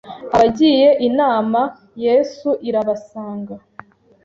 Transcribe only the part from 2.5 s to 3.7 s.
irabasanga